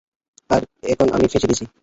[0.49, 0.61] আর
[0.91, 1.65] এখন আমি ফেঁসে গেছি।